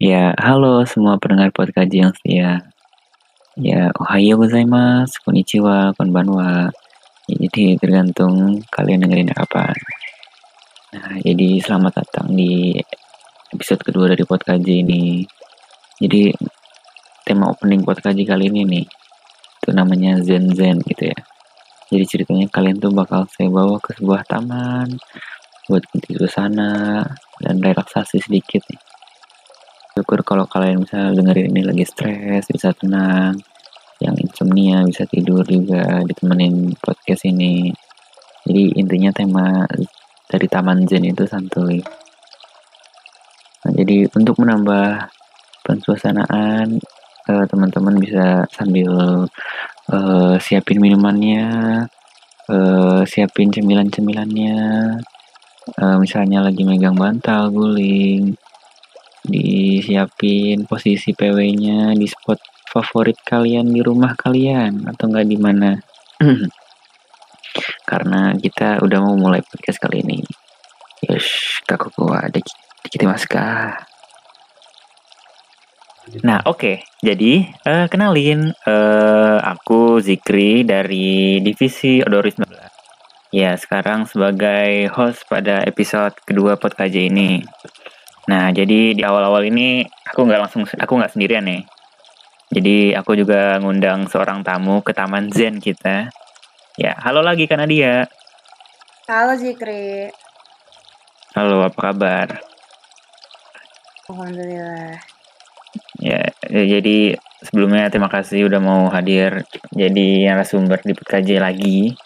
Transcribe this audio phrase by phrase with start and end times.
[0.00, 2.72] Ya, halo semua pendengar podcast yang setia.
[3.52, 6.72] Ya, ohayo gozaimasu, konnichiwa, konbanwa.
[7.28, 9.76] Jadi tergantung kalian dengerin kapan.
[10.96, 12.80] Nah, jadi selamat datang di
[13.52, 15.20] episode kedua dari podcast ini.
[16.00, 16.32] Jadi
[17.28, 18.86] tema opening podcast kali ini nih,
[19.60, 21.20] itu namanya Zen Zen gitu ya.
[21.92, 24.96] Jadi ceritanya kalian tuh bakal saya bawa ke sebuah taman
[25.68, 27.04] buat ganti suasana
[27.44, 28.89] dan relaksasi sedikit nih
[30.00, 33.36] syukur kalau kalian bisa dengerin ini lagi stres bisa tenang
[34.00, 37.68] yang insomnia bisa tidur juga ditemenin podcast ini.
[38.48, 39.68] Jadi intinya tema
[40.24, 41.84] dari Taman Zen itu santuy.
[43.60, 45.12] Nah, jadi untuk menambah
[45.68, 46.80] pensuasanaan
[47.28, 49.28] uh, teman-teman bisa sambil
[49.92, 51.44] uh, siapin minumannya
[52.48, 54.56] uh, siapin cemilan-cemilannya.
[55.76, 58.32] Uh, misalnya lagi megang bantal guling
[59.24, 65.70] disiapin posisi PW-nya di spot favorit kalian di rumah kalian atau enggak di mana
[67.90, 70.22] karena kita udah mau mulai podcast kali ini
[71.04, 72.38] Yosh, kaku ada
[72.86, 73.74] kita maska
[76.26, 76.58] Nah, oke.
[76.58, 76.76] Okay.
[77.06, 82.50] Jadi, uh, kenalin uh, aku Zikri dari divisi Odoris 19.
[83.30, 87.46] Ya, sekarang sebagai host pada episode kedua podcast ini.
[88.30, 91.66] Nah, jadi di awal-awal ini aku nggak langsung aku nggak sendirian nih.
[92.54, 96.06] Jadi aku juga ngundang seorang tamu ke Taman Zen kita.
[96.78, 98.06] Ya, halo lagi kan Nadia.
[99.10, 100.14] Halo Zikri.
[101.34, 102.28] Halo, apa kabar?
[104.06, 105.02] Alhamdulillah.
[105.98, 109.42] Ya, ya, jadi sebelumnya terima kasih udah mau hadir
[109.74, 111.98] jadi narasumber di PKJ lagi.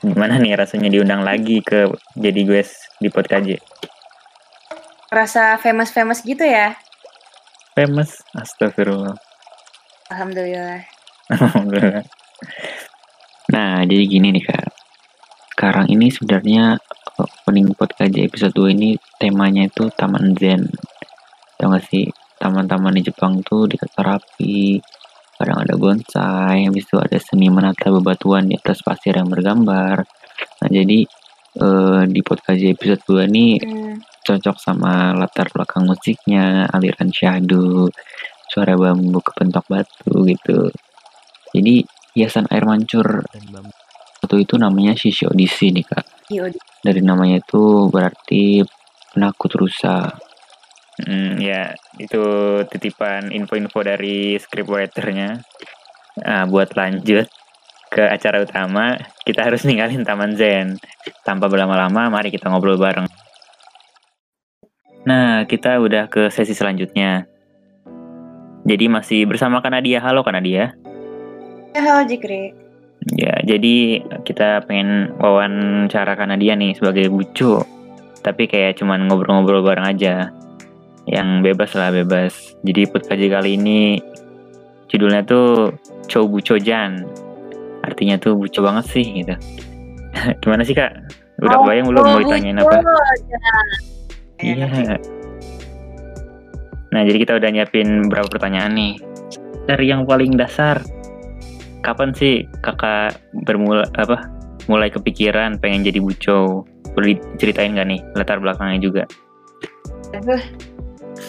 [0.00, 1.84] Gimana nih rasanya diundang lagi ke
[2.16, 2.64] jadi gue
[3.04, 3.48] di PKJ?
[5.10, 6.78] Rasa famous-famous gitu ya?
[7.74, 8.22] Famous?
[8.30, 9.18] Astagfirullah.
[10.06, 10.86] Alhamdulillah.
[11.34, 12.06] Alhamdulillah.
[13.50, 14.70] Nah, jadi gini nih Kak.
[15.50, 16.78] Sekarang ini sebenarnya
[17.18, 20.70] opening podcast episode 2 ini temanya itu Taman Zen.
[21.58, 22.06] Tahu gak sih?
[22.38, 24.78] Taman-taman di Jepang tuh ditata rapi,
[25.42, 30.06] kadang ada bonsai, habis itu ada seni menata bebatuan di atas pasir yang bergambar.
[30.62, 31.02] Nah, jadi
[31.58, 37.88] uh, di podcast episode 2 ini hmm cocok sama latar belakang musiknya, aliran syahdu,
[38.50, 40.68] suara bambu kepentok batu gitu.
[41.54, 41.82] Jadi
[42.14, 43.24] hiasan air mancur
[44.20, 46.06] batu itu namanya Shishi Odyssey nih kak.
[46.84, 48.62] Dari namanya itu berarti
[49.10, 50.06] penakut rusa.
[51.00, 52.22] Hmm, ya itu
[52.68, 55.40] titipan info-info dari scriptwriternya.
[56.20, 57.24] Nah, buat lanjut
[57.90, 58.94] ke acara utama,
[59.26, 60.78] kita harus ninggalin Taman Zen.
[61.26, 63.08] Tanpa berlama-lama, mari kita ngobrol bareng.
[65.08, 67.24] Nah, kita udah ke sesi selanjutnya.
[68.68, 69.96] Jadi masih bersama Kanadia.
[70.04, 70.76] Halo Kanadia.
[71.72, 72.52] Ya, halo Jikri.
[73.16, 77.64] Ya, jadi kita pengen wawancara Kanadia nih sebagai bucu.
[78.20, 80.28] Tapi kayak cuman ngobrol-ngobrol bareng aja.
[81.08, 82.52] Yang bebas lah, bebas.
[82.60, 83.96] Jadi podcast kali ini
[84.92, 85.72] judulnya tuh
[86.12, 87.08] Chow Buco Jan.
[87.80, 89.32] Artinya tuh buco banget sih gitu.
[90.44, 90.92] Gimana sih kak?
[91.40, 92.84] Udah oh, bayang belum mau ditanyain apa?
[94.40, 94.96] Iya.
[96.90, 98.94] Nah, jadi kita udah nyiapin beberapa pertanyaan nih.
[99.70, 100.82] Dari yang paling dasar,
[101.86, 103.14] kapan sih kakak
[103.46, 104.26] bermula apa
[104.66, 106.66] mulai kepikiran pengen jadi buco?
[106.98, 109.02] Boleh ceritain gak nih latar belakangnya juga?
[110.10, 110.34] Oke,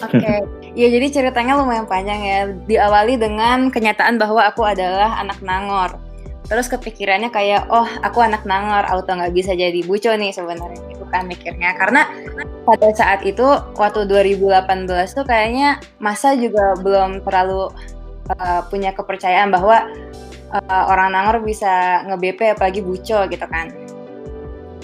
[0.02, 0.42] okay.
[0.80, 2.38] ya jadi ceritanya lumayan panjang ya.
[2.66, 5.94] Diawali dengan kenyataan bahwa aku adalah anak Nangor.
[6.50, 11.28] Terus kepikirannya kayak, oh aku anak Nangor, auto nggak bisa jadi buco nih sebenarnya kan
[11.28, 12.08] mikirnya karena
[12.64, 13.44] pada saat itu
[13.76, 17.68] waktu 2018 tuh kayaknya masa juga belum terlalu
[18.32, 19.84] uh, punya kepercayaan bahwa
[20.52, 23.72] uh, orang Nangor bisa nge-BP apalagi buco gitu kan.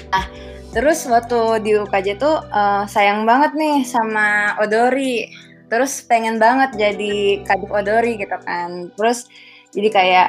[0.09, 0.25] Nah,
[0.73, 5.29] terus waktu di UKJ tuh uh, sayang banget nih sama Odori.
[5.69, 8.89] Terus pengen banget jadi kadip Odori gitu kan.
[8.97, 9.29] Terus
[9.77, 10.29] jadi kayak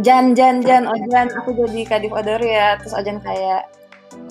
[0.00, 2.78] Jan Jan Jan Ojan aku jadi kadip Odori ya.
[2.78, 3.66] Terus Ojan kayak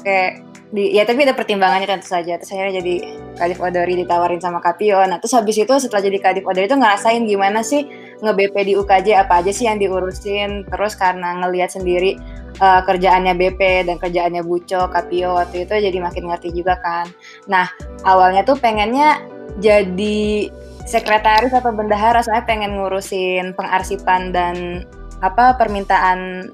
[0.04, 0.44] kayak
[0.74, 2.36] di ya tapi ada pertimbangannya tentu saja.
[2.36, 2.96] Terus akhirnya jadi
[3.36, 7.24] Kadif Odori ditawarin sama Kapio nah terus habis itu setelah jadi Kadif Odori itu ngerasain
[7.24, 7.88] gimana sih
[8.20, 10.66] nge-BP di UKJ apa aja sih yang diurusin?
[10.68, 12.18] Terus karena ngelihat sendiri
[12.60, 17.08] uh, kerjaannya BP dan kerjaannya Buco Kapio waktu itu jadi makin ngerti juga kan.
[17.48, 17.68] Nah
[18.08, 19.20] awalnya tuh pengennya
[19.60, 20.50] jadi
[20.86, 22.22] sekretaris atau bendahara.
[22.24, 24.86] Soalnya pengen ngurusin pengarsipan dan
[25.24, 26.52] apa permintaan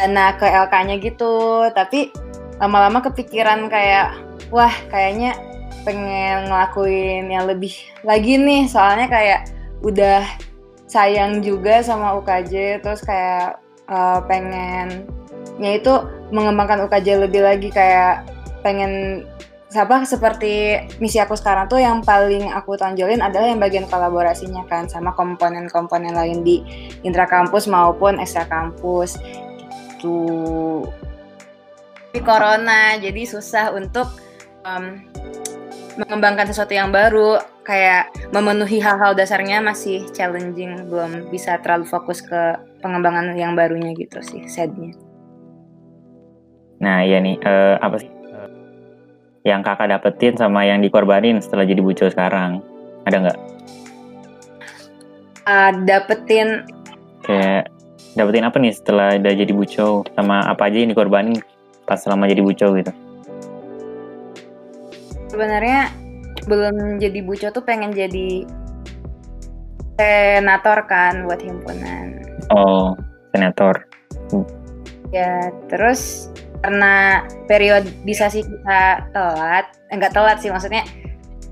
[0.00, 1.68] dana ke LK-nya gitu.
[1.76, 2.08] Tapi
[2.56, 4.16] lama-lama kepikiran kayak
[4.48, 5.36] wah kayaknya
[5.84, 8.64] pengen ngelakuin yang lebih lagi nih.
[8.64, 9.40] Soalnya kayak
[9.84, 10.24] udah
[10.88, 13.60] sayang juga sama UKJ terus kayak
[13.92, 15.92] uh, pengennya itu
[16.32, 17.68] mengembangkan UKJ lebih lagi.
[17.68, 18.24] Kayak
[18.64, 19.24] pengen
[19.70, 24.90] siapa seperti misi aku sekarang tuh yang paling aku tonjolin adalah yang bagian kolaborasinya kan
[24.90, 26.58] sama komponen-komponen lain di
[27.06, 29.14] intra kampus maupun ekstra kampus
[30.00, 30.88] gitu
[32.10, 34.08] di corona jadi susah untuk
[34.64, 35.04] um,
[36.00, 37.36] mengembangkan sesuatu yang baru
[37.68, 44.24] kayak memenuhi hal-hal dasarnya masih challenging belum bisa terlalu fokus ke pengembangan yang barunya gitu
[44.24, 44.96] sih sadnya
[46.80, 48.10] nah iya nih uh, apa sih
[49.44, 52.60] yang kakak dapetin sama yang dikorbanin setelah jadi buco sekarang?
[53.08, 53.38] Ada nggak?
[55.48, 56.68] Uh, dapetin
[57.24, 57.72] kayak
[58.18, 61.38] dapetin apa nih setelah udah jadi buco sama apa aja yang dikorbanin
[61.86, 62.92] pas selama jadi buco gitu?
[65.30, 65.94] Sebenarnya
[66.50, 68.46] belum jadi buco tuh pengen jadi
[70.00, 72.24] senator kan buat himpunan.
[72.50, 72.96] Oh,
[73.36, 73.84] senator.
[75.14, 76.30] Ya, terus
[76.62, 80.82] karena periodisasi kita telat, enggak eh, telat sih maksudnya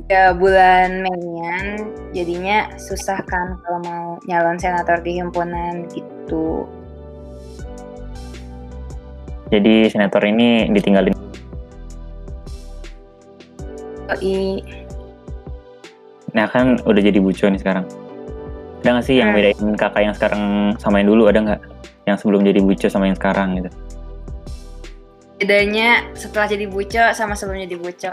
[0.09, 6.18] ya bulan Meian jadinya susah kan kalau mau nyalon senator di himpunan gitu.
[9.49, 11.17] Jadi senator ini ditinggalin.
[14.21, 14.61] I.
[16.37, 17.89] Nah kan udah jadi buco nih sekarang.
[18.85, 19.37] Ada nggak sih yang hmm.
[19.37, 20.43] bedain kakak yang sekarang
[20.77, 21.61] sama yang dulu ada nggak?
[22.05, 23.73] Yang sebelum jadi buco sama yang sekarang gitu?
[25.39, 28.13] bedanya setelah jadi buco sama sebelum jadi buco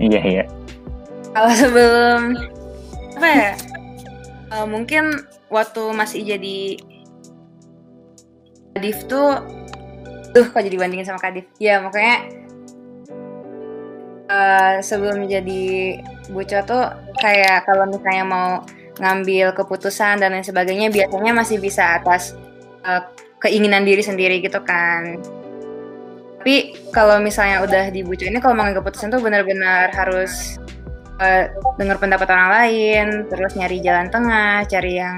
[0.00, 0.44] iya iya
[1.36, 2.20] kalau sebelum
[3.20, 3.52] apa ya
[4.56, 5.20] uh, mungkin
[5.52, 6.80] waktu masih jadi
[8.72, 9.40] Kadif tuh
[10.32, 11.44] tuh kok jadi bandingin sama Kadif?
[11.60, 12.16] Ya makanya
[14.32, 16.00] uh, sebelum jadi
[16.32, 16.84] buco tuh
[17.20, 18.48] kayak kalau misalnya mau
[19.00, 22.36] ngambil keputusan dan lain sebagainya biasanya masih bisa atas
[22.84, 23.04] uh,
[23.40, 25.20] keinginan diri sendiri gitu kan.
[26.42, 30.58] Tapi kalau misalnya udah di bucu ini kalau mau keputusan tuh benar-benar harus
[31.22, 31.46] uh,
[31.78, 35.16] dengar pendapat orang lain terus nyari jalan tengah cari yang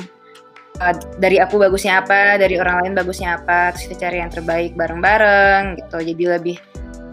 [0.81, 4.73] uh, dari aku bagusnya apa dari orang lain bagusnya apa terus kita cari yang terbaik
[4.75, 5.99] bareng-bareng gitu.
[6.03, 6.57] Jadi lebih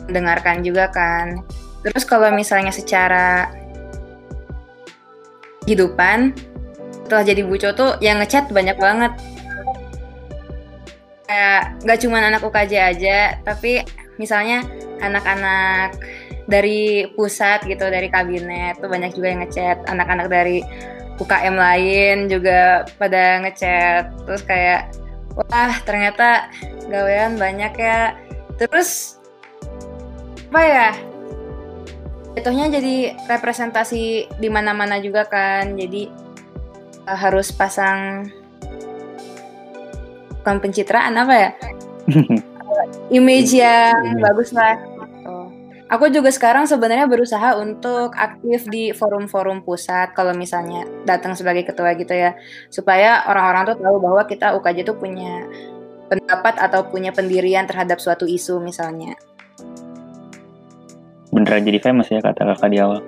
[0.09, 1.41] mendengarkan juga kan.
[1.81, 3.49] Terus kalau misalnya secara
[5.65, 6.33] kehidupan
[7.05, 9.13] setelah jadi buco tuh yang ngechat banyak banget.
[11.27, 13.81] Kayak nggak cuma anak UKJ aja tapi
[14.19, 14.67] misalnya
[14.99, 15.95] anak-anak
[16.49, 19.77] dari pusat gitu dari kabinet tuh banyak juga yang ngechat.
[19.87, 20.59] Anak-anak dari
[21.21, 24.09] UKM lain juga pada ngechat.
[24.25, 24.89] Terus kayak
[25.37, 26.49] wah ternyata
[26.89, 28.17] gawean banyak ya.
[28.57, 29.21] Terus
[30.51, 30.89] apa ya
[32.35, 35.77] jatuhnya jadi representasi di mana-mana juga kan.
[35.77, 36.09] Jadi
[37.05, 38.27] uh, harus pasang
[40.41, 41.49] bukan pencitraan apa ya?
[43.17, 44.90] Image yang bagus lah.
[45.91, 51.91] Aku juga sekarang sebenarnya berusaha untuk aktif di forum-forum pusat kalau misalnya datang sebagai ketua
[51.99, 52.31] gitu ya,
[52.71, 55.43] supaya orang-orang tuh tahu bahwa kita UKJ tuh punya
[56.07, 59.19] pendapat atau punya pendirian terhadap suatu isu misalnya.
[61.35, 63.03] Beneran jadi famous ya kata kakak di awal.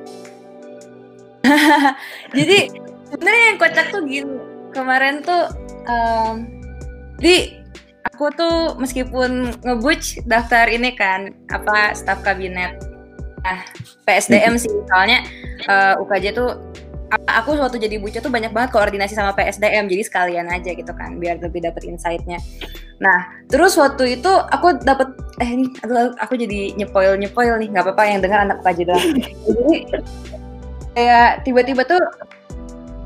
[2.36, 2.68] jadi
[3.16, 4.40] sebenarnya yang kocak tuh gini,
[4.76, 5.56] kemarin tuh
[5.88, 6.44] um,
[7.16, 7.63] di
[8.12, 12.76] aku tuh meskipun ngebuc daftar ini kan apa staf kabinet
[13.44, 13.60] nah
[14.08, 14.72] PSDM sih.
[14.88, 15.28] Soalnya
[15.68, 16.56] uh, eh, UKJ tuh
[17.30, 21.20] aku waktu jadi buca tuh banyak banget koordinasi sama PSDM jadi sekalian aja gitu kan
[21.20, 22.40] biar lebih dapet insightnya.
[23.04, 25.12] Nah terus waktu itu aku dapet
[25.44, 25.68] eh ini
[26.18, 29.08] aku jadi nyepoil nyepoil nih nggak apa-apa yang dengar anak UKJ doang.
[29.44, 29.76] Jadi
[30.94, 32.02] kayak tiba-tiba tuh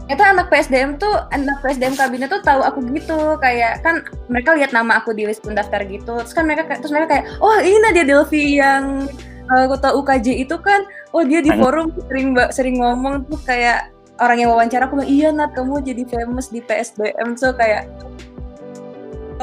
[0.08, 3.36] ternyata anak PSDM tuh anak PSDM kabinet tuh tahu aku gitu.
[3.44, 6.24] Kayak kan mereka lihat nama aku di list pendaftar gitu.
[6.24, 9.12] Terus kan mereka terus mereka kayak oh ini Nadia Delvi yang
[9.52, 13.92] uh, kota UKJ itu kan oh dia di forum sering sering ngomong tuh kayak
[14.24, 17.92] orang yang wawancara aku bilang iya Nat kamu jadi famous di PSDM so kayak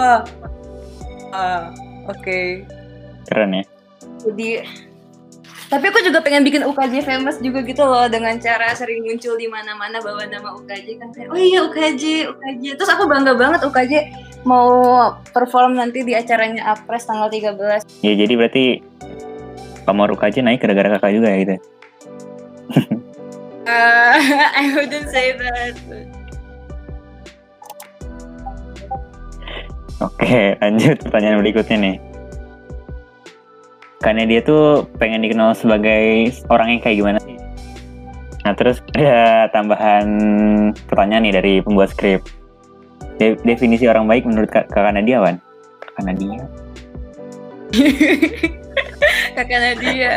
[0.01, 0.25] oh,
[1.37, 1.69] uh,
[2.09, 2.19] oke.
[2.25, 2.65] Okay.
[3.29, 3.65] keren ya.
[4.25, 4.65] Jadi
[5.75, 9.51] tapi aku juga pengen bikin UKJ famous juga gitu loh dengan cara sering muncul di
[9.51, 13.93] mana-mana bawa nama UKJ kan kayak oh iya UKJ UKJ terus aku bangga banget UKJ
[14.47, 14.71] mau
[15.35, 18.65] perform nanti di acaranya Apres tanggal 13 ya jadi berarti
[19.83, 21.57] pamor UKJ naik gara-gara kakak juga ya gitu?
[23.65, 24.17] Uh,
[24.61, 25.77] I wouldn't say that.
[30.05, 31.97] Oke, lanjut pertanyaan berikutnya nih
[34.05, 37.41] karena dia tuh pengen dikenal sebagai orang yang kayak gimana sih
[38.45, 40.07] Nah terus ada tambahan
[40.85, 42.21] pertanyaan nih dari pembuat skrip.
[43.17, 45.41] De definisi orang baik menurut Kak, Kakak Nadia, Wan?
[45.81, 46.45] Kakak Nadia?
[49.37, 50.13] Kakak Nadia.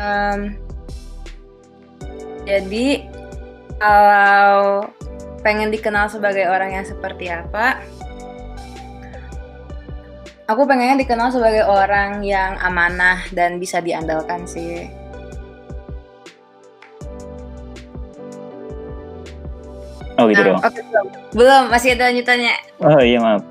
[0.00, 0.56] Um,
[2.48, 3.04] jadi
[3.76, 4.88] kalau
[5.44, 7.84] pengen dikenal sebagai orang yang seperti apa,
[10.44, 14.88] aku pengennya dikenal sebagai orang yang amanah dan bisa diandalkan sih.
[20.14, 20.60] Oh gitu Nah, dong.
[20.62, 21.06] oke, belum.
[21.34, 22.54] belum, masih ada lanjutannya.
[22.78, 23.42] Oh iya maaf.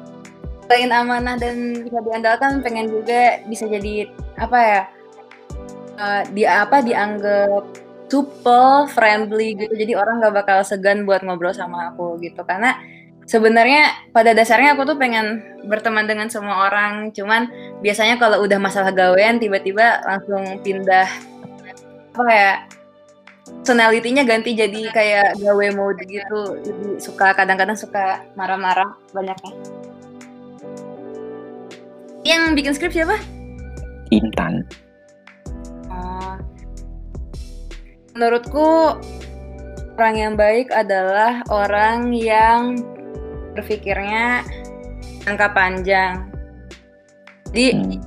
[0.64, 4.08] Selain amanah dan bisa diandalkan, pengen juga bisa jadi
[4.40, 4.82] apa ya?
[5.94, 7.64] eh, dia apa dianggap
[8.10, 9.74] supel, friendly gitu.
[9.74, 12.42] Jadi orang gak bakal segan buat ngobrol sama aku gitu.
[12.46, 12.78] Karena
[13.26, 17.12] sebenarnya pada dasarnya aku tuh pengen berteman dengan semua orang.
[17.16, 17.50] Cuman
[17.80, 21.08] biasanya kalau udah masalah gawean tiba-tiba langsung pindah
[22.14, 22.54] apa ya?
[23.44, 26.42] Personality-nya ganti jadi kayak gawe mode gitu.
[26.64, 29.52] Jadi suka kadang-kadang suka marah-marah banyaknya.
[32.24, 33.20] Yang bikin skrip siapa?
[34.16, 34.64] Intan.
[35.92, 36.40] Oh.
[38.16, 38.96] Menurutku
[40.00, 42.80] orang yang baik adalah orang yang
[43.54, 44.44] berpikirnya
[45.24, 46.28] jangka panjang.
[47.54, 47.98] Jadi Hmm.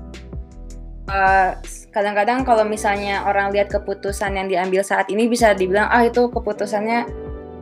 [1.06, 1.50] eh,
[1.94, 7.08] kadang-kadang kalau misalnya orang lihat keputusan yang diambil saat ini bisa dibilang ah itu keputusannya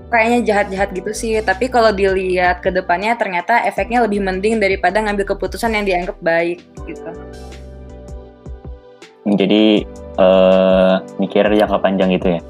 [0.09, 1.39] kayaknya jahat-jahat gitu sih.
[1.45, 6.65] Tapi kalau dilihat ke depannya ternyata efeknya lebih mending daripada ngambil keputusan yang dianggap baik
[6.89, 7.11] gitu.
[9.25, 12.41] Jadi eh mikir jangka panjang gitu ya.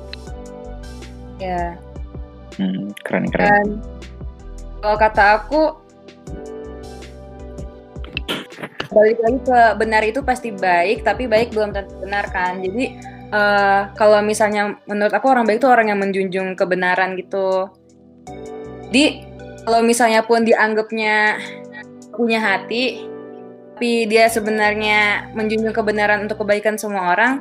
[1.42, 1.64] Ya.
[2.54, 3.50] Hmm, keren keren.
[3.50, 3.66] Dan
[4.84, 5.80] kalau kata aku
[8.92, 12.60] balik lagi ke benar itu pasti baik, tapi baik belum tentu benar kan.
[12.60, 13.00] Jadi
[13.32, 17.72] eh, kalau misalnya menurut aku orang baik itu orang yang menjunjung kebenaran gitu.
[18.92, 19.24] Jadi
[19.64, 21.40] kalau misalnya pun dianggapnya
[22.12, 23.08] punya hati,
[23.74, 27.40] tapi dia sebenarnya menjunjung kebenaran untuk kebaikan semua orang,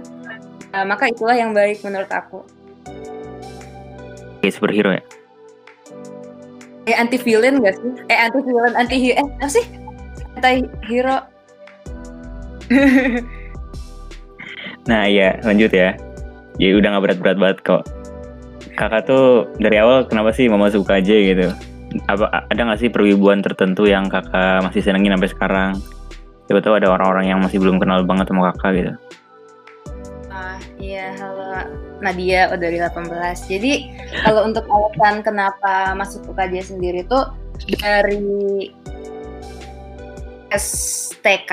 [0.71, 2.47] eh, maka itulah yang baik menurut aku.
[4.39, 5.22] Kayak superhero ya.
[6.83, 7.91] Eh anti villain gak sih?
[8.11, 9.65] Eh anti villain, anti hero, eh apa sih?
[10.35, 11.17] Anti hero.
[14.83, 15.95] Nah iya lanjut ya.
[16.59, 17.83] Jadi udah nggak berat-berat banget kok.
[18.75, 21.47] Kakak tuh dari awal kenapa sih mau masuk UKJ gitu?
[22.09, 25.71] Apa ada nggak sih perwibuan tertentu yang kakak masih senengin sampai sekarang?
[26.51, 28.93] Coba tahu ada orang-orang yang masih belum kenal banget sama kakak gitu.
[30.27, 33.07] Ah, iya, halo Nadia oh, dari 18.
[33.47, 33.73] Jadi
[34.27, 37.31] kalau untuk alasan kenapa masuk UKJ sendiri tuh
[37.79, 38.69] dari
[40.53, 41.51] STK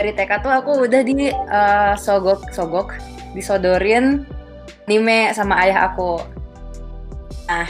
[0.00, 2.96] dari TK tuh aku udah di eh, sogok sogok
[3.36, 4.24] disodorin
[4.88, 6.18] anime sama ayah aku.
[7.46, 7.68] Nah,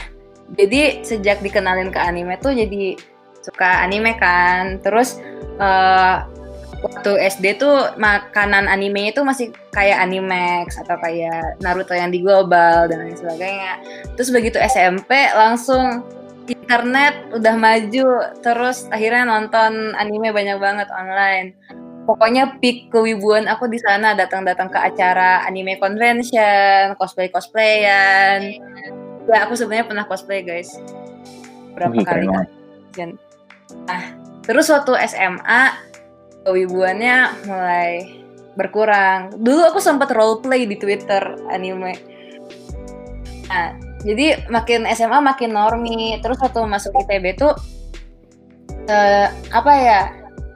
[0.57, 2.97] jadi sejak dikenalin ke anime tuh jadi
[3.43, 4.79] suka anime kan.
[4.81, 5.19] Terus
[5.59, 6.17] eh,
[6.81, 12.89] waktu SD tuh makanan animenya itu masih kayak Animax atau kayak Naruto yang di global
[12.89, 13.81] dan lain sebagainya.
[14.17, 16.05] Terus begitu SMP langsung
[16.49, 18.09] internet udah maju
[18.43, 21.55] terus akhirnya nonton anime banyak banget online.
[22.09, 28.57] Pokoknya peak kewibuan aku di sana datang-datang ke acara anime convention, cosplay-cosplayan.
[29.31, 30.75] Ya aku sebenarnya pernah cosplay guys.
[31.77, 32.27] Berapa Wih, kali.
[33.87, 34.03] Nah,
[34.43, 35.90] terus waktu SMA
[36.45, 38.21] kewibuannya mulai
[38.59, 39.41] berkurang.
[39.41, 41.97] Dulu aku sempat roleplay di Twitter anime.
[43.51, 46.19] Nah, jadi makin SMA makin normi.
[46.21, 47.53] Terus waktu masuk ITB tuh
[48.89, 50.03] eh, apa ya?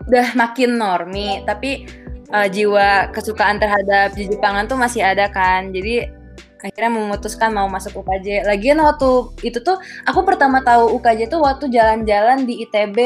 [0.05, 1.89] Udah makin normi, tapi
[2.29, 5.73] eh, jiwa kesukaan terhadap Jepangan tuh masih ada kan.
[5.73, 6.25] Jadi
[6.65, 8.49] akhirnya memutuskan mau masuk UKJ.
[8.49, 9.77] Lagian waktu itu tuh
[10.09, 12.97] aku pertama tahu UKJ tuh waktu jalan-jalan di ITB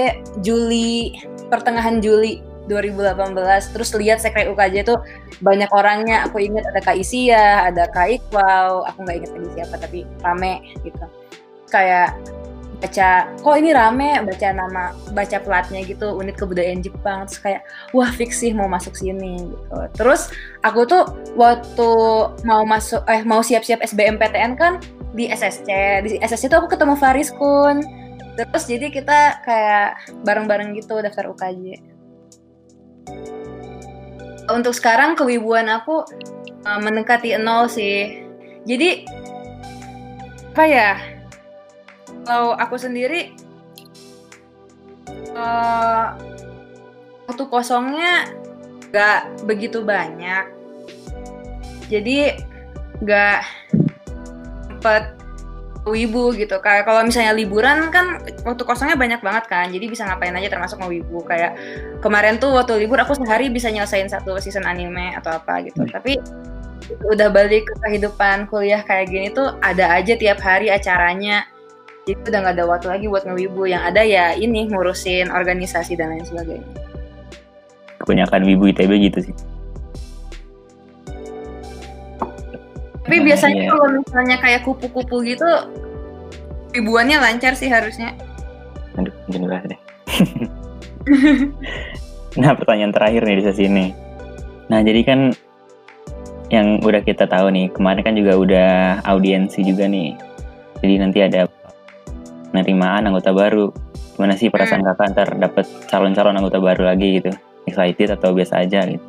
[0.47, 1.19] Juli
[1.51, 5.01] pertengahan Juli 2018 terus lihat sekre UKJ tuh
[5.41, 6.29] banyak orangnya.
[6.29, 8.85] Aku ingat ada Kak Isia ada Kak Iqbal.
[8.93, 11.07] Aku nggak ingat lagi siapa tapi rame gitu.
[11.73, 12.15] Kayak
[12.79, 13.09] baca
[13.43, 14.11] kok ini rame?
[14.23, 14.83] Baca nama
[15.17, 17.27] baca platnya gitu unit kebudayaan Jepang.
[17.27, 17.63] Terus kayak
[17.97, 19.77] wah fix sih mau masuk sini gitu.
[19.97, 21.91] Terus aku tuh waktu
[22.45, 24.79] mau masuk eh mau siap-siap SBMPTN kan
[25.17, 25.69] di SSC
[26.05, 27.83] di SSC tuh aku ketemu Faris Kun
[28.39, 31.83] terus jadi kita kayak bareng-bareng gitu daftar UKJ
[34.49, 36.05] untuk sekarang kewibuan aku
[36.65, 38.25] uh, mendekati nol sih.
[38.65, 39.05] Jadi
[40.55, 40.93] apa ya?
[42.25, 43.33] Kalau aku sendiri
[45.33, 46.17] uh,
[47.29, 48.29] waktu kosongnya
[48.89, 50.49] nggak begitu banyak.
[51.89, 52.37] Jadi
[53.05, 53.41] nggak
[54.69, 55.18] sempet
[55.93, 56.59] wibu gitu.
[56.61, 59.67] Kayak kalau misalnya liburan kan waktu kosongnya banyak banget kan.
[59.69, 61.25] Jadi bisa ngapain aja termasuk mau wibu.
[61.25, 61.59] Kayak
[62.01, 65.85] kemarin tuh waktu libur aku sehari bisa nyelesain satu season anime atau apa gitu.
[65.85, 65.93] Hmm.
[65.93, 66.21] tapi
[66.89, 71.45] udah balik ke kehidupan kuliah kayak gini tuh ada aja tiap hari acaranya.
[72.09, 73.69] Jadi udah nggak ada waktu lagi buat ngewibu.
[73.69, 76.73] Yang ada ya ini ngurusin organisasi dan lain sebagainya.
[78.01, 79.58] Kebanyakan wibu ITB gitu sih
[83.09, 83.73] tapi nah, biasanya iya.
[83.73, 85.49] kalau misalnya kayak kupu-kupu gitu
[86.77, 88.13] wibuannya lancar sih harusnya.
[89.01, 89.17] Aduh
[89.65, 89.81] deh.
[92.37, 93.97] Nah pertanyaan terakhir nih di sesi ini.
[94.69, 95.33] Nah jadi kan
[96.53, 98.71] yang udah kita tahu nih kemarin kan juga udah
[99.09, 100.13] audiensi juga nih.
[100.85, 101.49] Jadi nanti ada
[102.53, 103.73] penerimaan anggota baru.
[104.15, 104.89] Gimana sih perasaan hmm.
[104.93, 107.33] kakak ntar dapet calon-calon anggota baru lagi gitu?
[107.65, 109.03] Excited atau biasa aja gitu?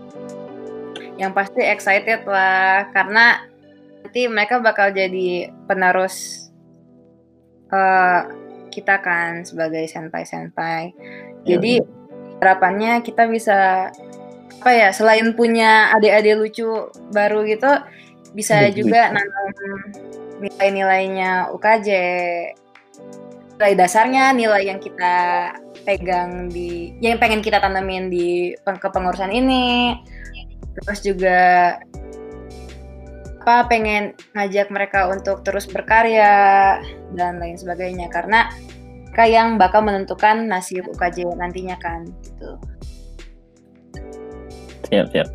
[1.19, 3.48] Yang pasti excited lah karena
[4.03, 6.49] nanti mereka bakal jadi penerus
[7.69, 8.25] uh,
[8.69, 10.93] kita kan sebagai senpai-senpai.
[11.43, 11.83] Ya, jadi
[12.39, 13.89] harapannya kita bisa
[14.59, 17.69] apa ya selain punya adik-adik lucu baru gitu
[18.35, 19.47] bisa ya, juga nanam
[20.43, 21.89] nilai-nilainya UKJ
[23.59, 25.15] nilai dasarnya nilai yang kita
[25.83, 29.99] pegang di yang pengen kita tanamin di kepengurusan ini.
[30.79, 31.39] Terus juga
[33.39, 36.75] apa pengen ngajak mereka untuk terus berkarya
[37.15, 38.51] dan lain sebagainya karena
[39.19, 42.59] mereka yang bakal menentukan nasib UKJ nantinya kan gitu.
[44.91, 45.27] Siap siap.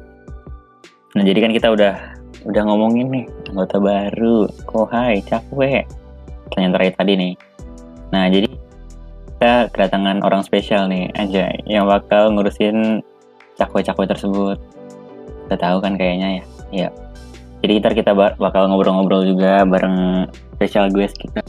[1.16, 1.96] Nah jadi kan kita udah
[2.44, 5.88] udah ngomongin nih anggota baru, kohai, cakwe,
[6.48, 7.34] pertanyaan terakhir tadi nih.
[8.12, 8.48] Nah jadi
[9.32, 13.00] kita kedatangan orang spesial nih aja yang bakal ngurusin
[13.56, 14.60] cakwe-cakwe tersebut.
[15.48, 16.44] Kita tahu kan kayaknya ya.
[16.68, 17.03] Iya.
[17.64, 21.40] Jadi ntar kita bakal ngobrol-ngobrol juga bareng special guest kita,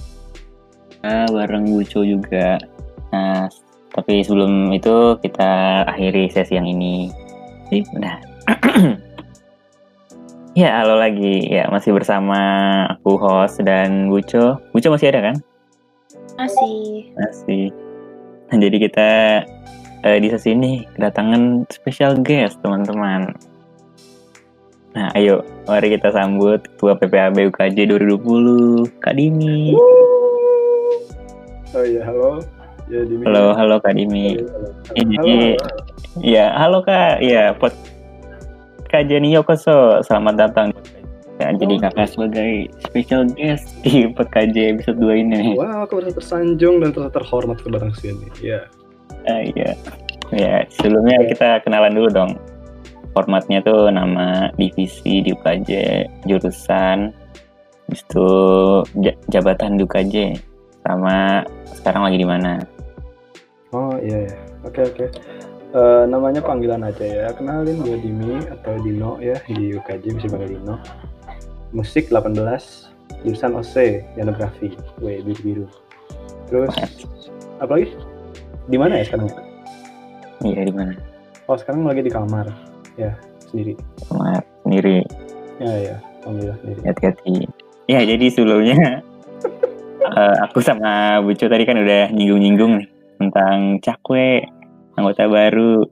[1.04, 2.56] bareng Buco juga.
[3.12, 3.52] Nah,
[3.92, 7.12] tapi sebelum itu kita akhiri sesi yang ini.
[8.00, 8.16] Udah.
[10.64, 11.52] ya, halo lagi.
[11.52, 12.40] Ya, masih bersama
[12.96, 14.56] aku host dan Buco.
[14.72, 15.36] Buco masih ada kan?
[16.40, 17.12] Masih.
[17.20, 17.76] Masih.
[18.56, 19.10] Nah, jadi kita
[20.08, 23.36] uh, di sesi ini kedatangan special guest, teman-teman.
[24.96, 29.76] Nah, ayo mari kita sambut Ketua PPAB UKJ 2020, Kak Dimi.
[31.76, 32.40] Oh iya, halo.
[32.88, 33.28] Ya, Dimi.
[33.28, 34.40] Halo, halo Kak Dimi.
[34.40, 34.96] Halo, halo.
[34.96, 35.60] Ini,
[36.24, 37.20] ya, halo Kak.
[37.20, 37.76] Ya, pot
[38.88, 40.72] Kak Jenny Yokoso, selamat datang.
[41.44, 41.60] Ya, oh.
[41.60, 45.60] jadi kakak sebagai special guest di podcast episode 2 ini.
[45.60, 48.32] Wah, wow, aku merasa tersanjung dan terasa terhormat untuk datang sini.
[48.40, 48.72] Ya.
[49.28, 49.76] Uh, iya.
[50.32, 51.28] Ya, sebelumnya yeah.
[51.28, 52.32] kita kenalan dulu dong
[53.16, 55.72] formatnya tuh nama divisi di UKJ
[56.28, 57.16] jurusan
[57.88, 58.28] itu
[59.32, 60.16] jabatan di UKJ
[60.84, 62.60] sama sekarang lagi di mana?
[63.72, 64.38] Oh iya iya.
[64.68, 65.06] Oke oke.
[65.76, 67.28] Uh, namanya panggilan aja ya.
[67.32, 70.76] Kenalin gue Dimi atau Dino ya di UKJ bisa panggil Dino.
[71.72, 72.36] Musik 18
[73.24, 73.76] jurusan OC
[74.20, 75.66] Yanografi W biru biru
[76.46, 76.72] terus
[77.58, 77.90] apa lagi?
[78.70, 79.30] Di mana ya sekarang?
[80.46, 80.94] Iya di mana?
[81.50, 83.12] Oh sekarang lagi di kamar ya
[83.48, 83.74] sendiri.
[84.04, 85.04] Sama sendiri.
[85.62, 86.80] Ya ya alhamdulillah sendiri.
[86.84, 87.36] Hati-hati.
[87.86, 89.06] Ya jadi sebelumnya
[90.10, 92.90] uh, aku sama Bucu tadi kan udah nyinggung-nyinggung nih
[93.22, 94.48] tentang cakwe
[94.96, 95.86] anggota baru.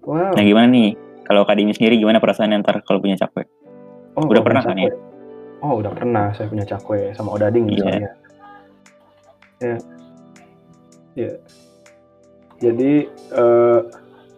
[0.00, 0.32] Wow.
[0.32, 0.96] nah gimana nih?
[1.28, 3.46] Kalau Kadimi sendiri gimana perasaan ntar kalau punya cakwe?
[4.18, 4.90] Oh, udah pernah kan ya?
[5.60, 7.74] Oh udah pernah saya punya cakwe sama Odading iya.
[7.76, 8.00] misalnya
[9.60, 9.76] ya.
[11.14, 11.32] Ya.
[12.60, 12.92] Jadi
[13.36, 13.80] uh,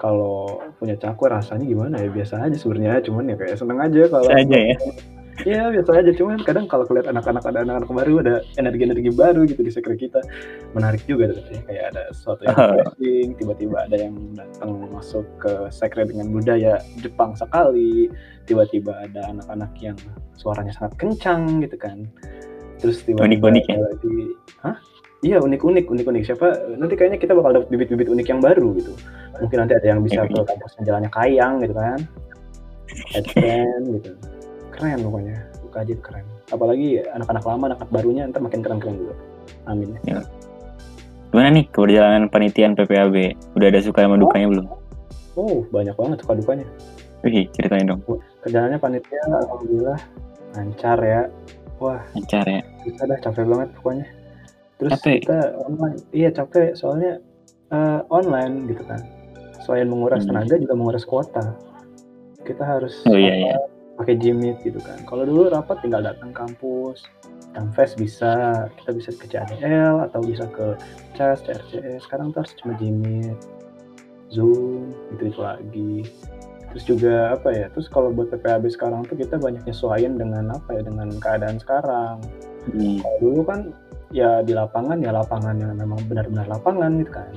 [0.03, 2.11] kalau punya cakwe rasanya gimana ya?
[2.11, 4.77] Biasa aja sebenarnya cuman ya kayak seneng aja kalau aja ya?
[5.47, 6.11] Iya biasa aja.
[6.13, 10.19] Cuman kadang kalau kelihat anak-anak ada anak-anak baru ada energi-energi baru gitu di sekre kita
[10.75, 16.03] menarik juga ya kayak ada sesuatu yang refreshing tiba-tiba ada yang datang masuk ke sekre
[16.05, 18.11] dengan budaya Jepang sekali
[18.45, 19.97] tiba-tiba ada anak-anak yang
[20.35, 22.05] suaranya sangat kencang gitu kan.
[22.83, 23.79] Terus tiba-tiba unik-unik ya?
[23.79, 24.19] lagi
[24.67, 24.77] hah
[25.23, 26.23] Iya unik-unik, unik-unik.
[26.27, 28.91] Siapa nanti kayaknya kita bakal dapat bibit-bibit unik yang baru gitu.
[29.39, 32.01] Mungkin nanti ada yang bisa ke kampus jalannya kayang gitu kan.
[33.15, 34.11] Headband gitu.
[34.75, 35.39] Keren pokoknya.
[35.71, 36.27] UKJ keren.
[36.51, 39.15] Apalagi anak-anak lama, anak-anak barunya ntar makin keren-keren juga.
[39.71, 39.95] Amin.
[40.03, 40.27] Ya.
[41.31, 43.39] Gimana nih keberjalanan panitian PPAB?
[43.55, 44.51] Udah ada suka sama dukanya oh.
[44.51, 44.67] belum?
[45.39, 46.67] Oh, banyak banget suka dukanya.
[47.23, 48.03] Wih, ceritain dong.
[48.43, 50.03] Kerjaannya panitia alhamdulillah
[50.59, 51.31] lancar ya.
[51.79, 52.61] Wah, lancar ya.
[52.83, 54.07] Bisa dah capek banget pokoknya
[54.83, 55.23] terus capek.
[55.23, 57.23] kita online iya capek soalnya
[57.71, 58.99] uh, online gitu kan
[59.63, 60.35] selain menguras hmm.
[60.35, 61.55] tenaga juga menguras kuota
[62.43, 63.57] kita harus oh, iya, iya.
[63.97, 64.99] pakai Jimit gitu kan.
[65.07, 67.07] Kalau dulu rapat tinggal datang kampus,
[67.53, 70.75] Canvas bisa, kita bisa ke CADL atau bisa ke
[71.15, 72.09] CAS, CRCS.
[72.09, 73.39] Sekarang tuh harus cuma Jimit,
[74.33, 75.97] Zoom, gitu itu lagi.
[76.73, 77.69] Terus juga apa ya?
[77.77, 80.83] Terus kalau buat PPAB sekarang tuh kita banyak nyesuaiin dengan apa ya?
[80.89, 82.25] Dengan keadaan sekarang.
[82.73, 82.97] Hmm.
[83.05, 83.61] Kalau dulu kan
[84.13, 87.33] ya di lapangan ya lapangan yang memang benar-benar lapangan gitu kan.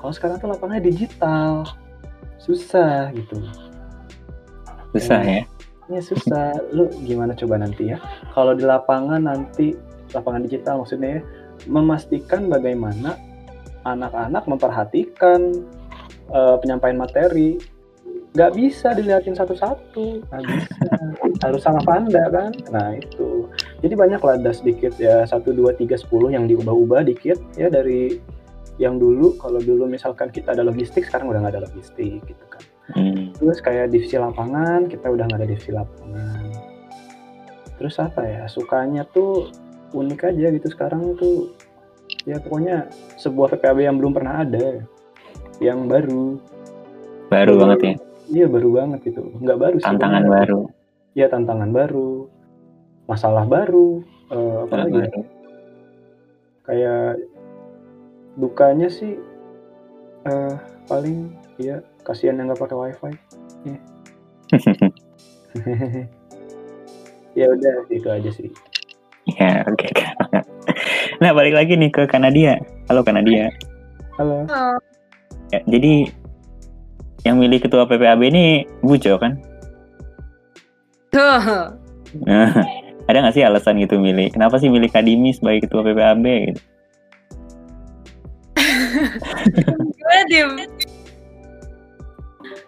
[0.00, 1.68] Kalau sekarang tuh lapangannya digital,
[2.40, 3.40] susah gitu.
[4.96, 5.42] Susah ya.
[5.92, 6.56] Ya susah.
[6.72, 8.00] Lu gimana coba nanti ya?
[8.32, 9.76] Kalau di lapangan nanti
[10.16, 11.22] lapangan digital maksudnya ya,
[11.68, 13.20] memastikan bagaimana
[13.84, 15.52] anak-anak memperhatikan
[16.32, 17.60] eh, penyampaian materi.
[18.34, 20.90] Nggak bisa dilihatin satu-satu, nggak bisa.
[21.46, 22.50] Harus sama panda kan?
[22.72, 23.46] Nah itu.
[23.84, 28.16] Jadi banyak lah ada sedikit ya satu dua tiga sepuluh yang diubah-ubah dikit ya dari
[28.80, 32.64] yang dulu kalau dulu misalkan kita ada logistik sekarang udah nggak ada logistik gitu kan
[32.84, 33.32] Hmm.
[33.32, 36.52] terus kayak divisi lapangan kita udah nggak ada divisi lapangan
[37.74, 39.48] terus apa ya sukanya tuh
[39.90, 41.56] unik aja gitu sekarang tuh
[42.24, 42.84] ya pokoknya
[43.16, 44.84] sebuah PPAB yang belum pernah ada
[45.60, 46.36] yang baru
[47.32, 47.94] Baru banget ya.
[48.28, 50.36] iya baru banget gitu nggak baru sih Tantangan sebenarnya.
[50.44, 50.60] baru.
[51.16, 52.10] ya tantangan baru
[53.04, 55.04] masalah baru eh, apa Tantangan lagi ya?
[55.04, 55.22] baru.
[56.64, 57.08] kayak
[58.34, 59.14] dukanya sih
[60.24, 63.12] eh paling ya kasihan yang nggak pakai wifi
[63.64, 63.78] Ya.
[67.34, 68.48] ya udah itu aja sih
[69.30, 69.88] ya oke.
[71.14, 72.58] Nah balik lagi nih ke Kanadia.
[72.86, 73.48] Halo Kanadia.
[74.14, 74.44] halo
[75.48, 76.10] Ya, jadi
[77.22, 78.44] yang milih ketua PPAB ini
[78.82, 79.38] Bujo kan?
[81.08, 81.70] tuh.
[82.26, 82.50] Nah,
[83.04, 84.32] ada nggak sih alasan gitu milih?
[84.32, 86.60] Kenapa sih milih Kadimi sebagai ketua PPAB gitu?
[89.94, 90.50] Gimana, Dim?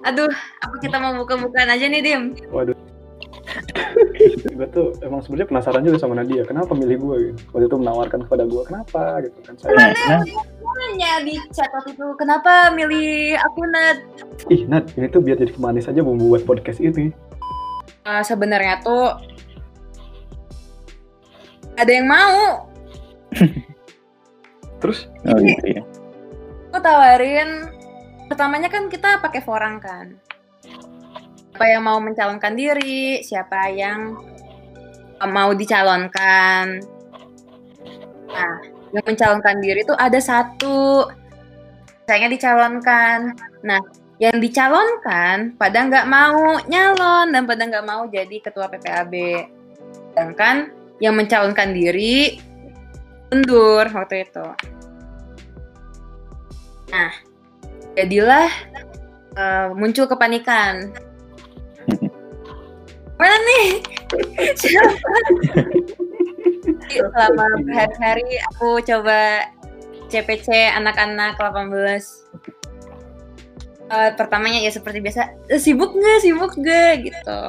[0.06, 0.30] Aduh,
[0.62, 2.22] apa kita mau buka-bukaan aja nih, Dim?
[2.50, 2.76] waduh
[4.44, 8.20] gue tuh emang sebenarnya penasaran juga sama Nadia kenapa milih gue gitu waktu itu menawarkan
[8.28, 10.20] kepada gue kenapa gitu kan saya Nah, nah,
[10.76, 13.96] Nanya di chat waktu itu, kenapa milih aku, Nat?
[14.52, 17.12] ih Nat ini tuh biar jadi kemanis aja bumbu buat podcast ini
[18.06, 19.16] Eh, sebenarnya tuh
[21.76, 22.68] ada yang mau.
[24.80, 25.82] terus oh gitu ya.
[26.72, 27.72] Aku tawarin,
[28.28, 30.16] pertamanya kan kita pakai forang kan.
[31.56, 34.12] Siapa yang mau mencalonkan diri, siapa yang
[35.24, 36.84] mau dicalonkan.
[38.28, 38.54] Nah,
[38.92, 41.08] yang mencalonkan diri itu ada satu.
[42.04, 43.32] Sayangnya dicalonkan.
[43.64, 43.80] Nah,
[44.20, 49.14] yang dicalonkan pada nggak mau nyalon dan pada nggak mau jadi ketua PPAB.
[50.12, 52.40] Sedangkan yang mencalonkan diri
[53.28, 54.46] mundur waktu itu.
[56.92, 57.12] Nah,
[57.98, 58.48] jadilah
[59.36, 60.94] eh, muncul kepanikan.
[63.16, 63.66] Mana nih?
[66.92, 69.48] Selama berhari-hari aku coba
[70.12, 72.26] CPC anak-anak 18.
[73.86, 77.42] Eh, pertamanya ya seperti biasa, "Eh, sibuk nggak, sibuk nggak gitu.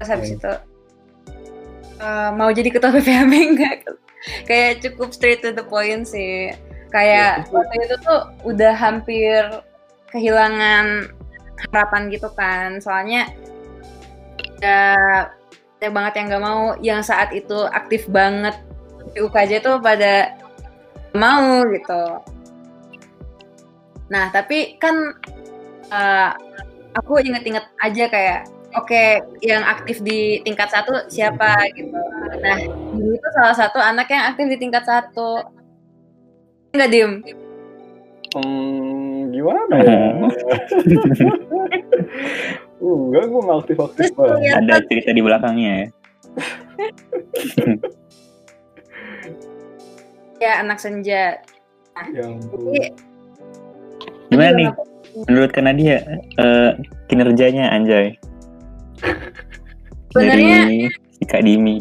[0.00, 0.36] Terus habis Oke.
[0.40, 0.52] itu
[2.00, 3.84] eh, mau jadi ketua PPAB enggak?
[4.48, 6.48] Kayak cukup straight to the point sih.
[6.88, 9.44] Kayak Ya, waktu itu tuh udah hampir
[10.08, 11.12] kehilangan
[11.68, 12.80] harapan gitu kan.
[12.80, 13.28] Soalnya
[14.64, 14.96] ya
[15.80, 18.56] banyak banget yang nggak mau yang saat itu aktif banget
[19.12, 20.40] di UKJ tuh pada
[21.12, 22.02] mau gitu.
[24.08, 24.96] Nah tapi kan
[25.92, 26.30] eh,
[26.96, 28.40] aku inget-inget aja kayak
[28.76, 29.04] oke
[29.42, 31.96] yang aktif di tingkat satu siapa gitu.
[32.40, 32.58] Nah
[32.94, 35.46] dulu itu salah satu anak yang aktif di tingkat satu.
[36.74, 37.12] Enggak diem.
[38.30, 39.98] Hmm, gimana ya?
[42.80, 44.56] Uh, enggak, gue nggak aktif-aktif Terus banget.
[44.56, 45.86] Ada cerita di belakangnya ya.
[50.48, 51.44] ya anak senja.
[52.16, 52.80] Yang Jadi,
[54.32, 54.68] Gimana jadi nih?
[55.28, 56.00] Menurut Kanadia
[56.40, 56.72] eh,
[57.12, 58.16] kinerjanya Anjay
[60.10, 60.90] Sebenarnya
[61.30, 61.78] Kak Dimi.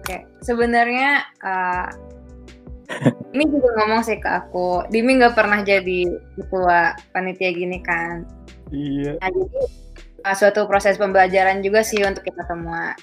[0.00, 1.88] Oke, sebenarnya uh,
[3.30, 8.26] Dimi juga ngomong sih ke aku, Dimi nggak pernah jadi ketua panitia gini kan.
[8.74, 9.62] iya, Nah, jadi
[10.26, 12.96] uh, suatu proses pembelajaran juga sih untuk kita semua.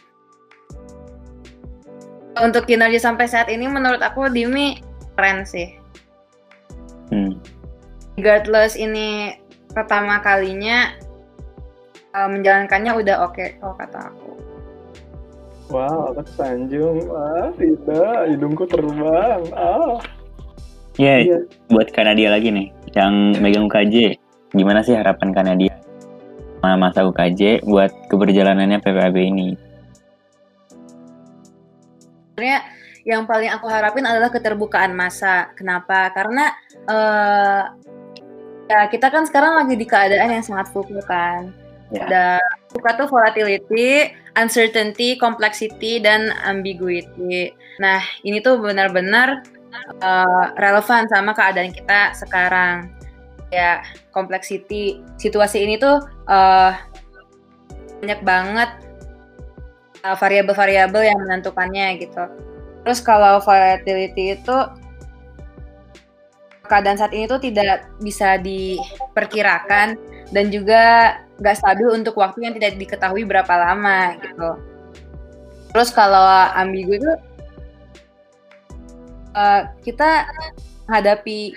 [2.38, 4.82] Untuk kinerja sampai saat ini menurut aku Dimi
[5.18, 5.78] keren sih.
[7.10, 7.40] Hmm.
[8.20, 9.38] Regardless ini
[9.72, 10.94] pertama kalinya
[12.18, 14.32] uh, menjalankannya udah oke kalau kata aku.
[15.70, 17.06] wow, aku tersanjung.
[17.14, 19.42] Ah, tidak, hidungku terbang.
[19.54, 20.02] Ah,
[20.98, 21.46] Ya, iya.
[21.70, 24.18] buat Kanadia lagi nih, yang megang UKJ,
[24.58, 25.78] gimana sih harapan Kanadia?
[26.66, 29.56] masa UKJ buat keberjalanannya PPAB ini?
[32.34, 32.60] Sebenarnya
[33.08, 35.54] yang paling aku harapin adalah keterbukaan masa.
[35.56, 36.12] Kenapa?
[36.12, 36.52] Karena
[36.90, 37.64] uh,
[38.68, 41.56] ya kita kan sekarang lagi di keadaan yang sangat fluktuatif kan.
[41.88, 42.04] Ya.
[42.04, 42.26] Ada
[42.68, 47.56] suka tuh volatility, uncertainty, complexity, dan ambiguity.
[47.80, 49.48] Nah, ini tuh benar-benar
[50.04, 52.92] uh, relevan sama keadaan kita sekarang.
[53.48, 53.80] Ya,
[54.12, 55.00] complexity.
[55.16, 56.76] Situasi ini tuh uh,
[58.04, 58.70] banyak banget
[60.04, 62.28] uh, variabel-variabel yang menentukannya gitu.
[62.84, 64.58] Terus kalau volatility itu
[66.68, 69.96] keadaan saat ini tuh tidak bisa diperkirakan
[70.32, 74.50] dan juga nggak stabil untuk waktu yang tidak diketahui berapa lama gitu.
[75.72, 76.26] Terus kalau
[76.58, 77.12] ambigu itu
[79.38, 80.26] uh, kita
[80.90, 81.54] hadapi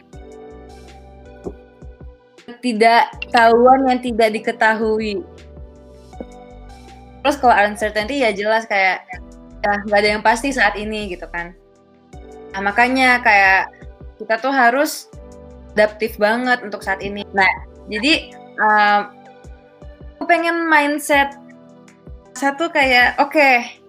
[2.60, 5.24] tidak tahuan yang tidak diketahui.
[7.20, 9.06] Terus kalau uncertainty ya jelas kayak
[9.60, 11.56] ya nggak ada yang pasti saat ini gitu kan.
[12.50, 13.70] Nah, makanya kayak
[14.18, 15.06] kita tuh harus
[15.72, 17.22] adaptif banget untuk saat ini.
[17.30, 17.46] Nah,
[17.86, 19.00] jadi um,
[20.16, 21.34] aku pengen mindset
[22.36, 23.80] satu kayak oke okay,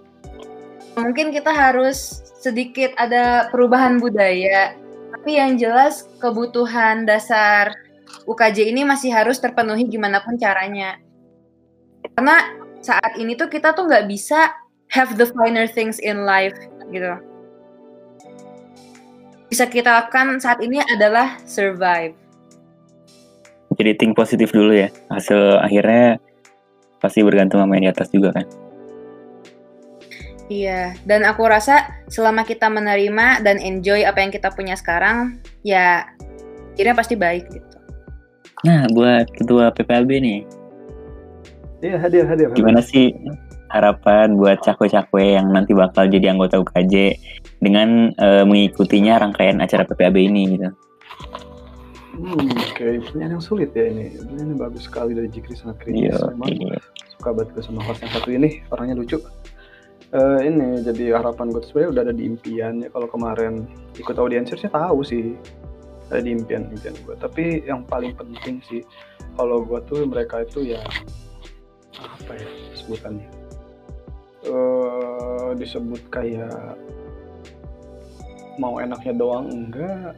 [0.96, 4.74] mungkin kita harus sedikit ada perubahan budaya
[5.12, 7.76] tapi yang jelas kebutuhan dasar
[8.26, 11.00] UKJ ini masih harus terpenuhi gimana pun caranya.
[12.16, 14.52] Karena saat ini tuh kita tuh nggak bisa
[14.92, 16.58] have the finer things in life
[16.90, 17.18] gitu.
[19.52, 22.16] Bisa kita lakukan saat ini adalah survive
[23.82, 26.22] jadi think positif dulu ya hasil akhirnya
[27.02, 28.46] pasti bergantung sama yang di atas juga kan
[30.52, 36.04] Iya, dan aku rasa selama kita menerima dan enjoy apa yang kita punya sekarang, ya
[36.76, 37.78] akhirnya pasti baik gitu.
[38.68, 40.40] Nah, buat ketua PPLB nih.
[41.80, 42.52] Iya, hadir, hadir.
[42.52, 43.16] Gimana sih
[43.72, 47.16] harapan buat cakwe-cakwe yang nanti bakal jadi anggota UKJ
[47.64, 50.68] dengan uh, mengikutinya rangkaian acara PPAB ini gitu?
[52.12, 53.00] Hmm, oke, okay.
[53.00, 54.12] pertanyaan yang sulit ya ini.
[54.20, 56.20] Pertanyaan yang bagus sekali dari Jikri sangat kritis.
[56.20, 56.80] Yo, Memang iya.
[57.16, 59.18] suka banget gue sama host yang satu ini, orangnya lucu.
[60.12, 63.64] Uh, ini jadi harapan gue sebenarnya udah ada di impian ya kalau kemarin
[63.96, 65.40] ikut audiensi saya tahu sih
[66.12, 68.84] ada di impian impian gue tapi yang paling penting sih
[69.40, 70.84] kalau gue tuh mereka itu ya
[71.96, 73.24] apa ya sebutannya
[74.52, 76.76] uh, disebut kayak
[78.60, 80.12] mau enaknya doang enggak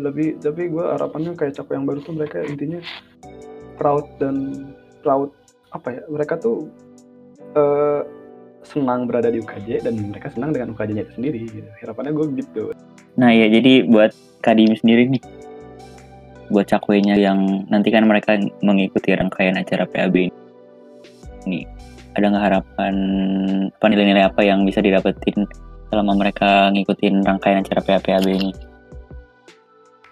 [0.00, 2.80] lebih tapi gue harapannya kayak capek yang baru tuh mereka intinya
[3.78, 4.36] proud dan
[5.02, 5.30] proud
[5.74, 6.70] apa ya mereka tuh
[7.58, 8.02] uh,
[8.64, 11.42] senang berada di UKJ dan mereka senang dengan UKJ-nya itu sendiri.
[11.84, 12.62] Harapannya gue gitu.
[13.20, 15.22] Nah ya jadi buat Kadim sendiri nih
[16.52, 20.28] buat cakwenya yang nanti kan mereka mengikuti rangkaian acara PAB
[21.48, 21.64] ini
[22.14, 22.94] ada nggak harapan
[23.72, 25.48] apa nilai-nilai apa yang bisa didapetin
[25.88, 28.50] selama mereka ngikutin rangkaian acara PAB ini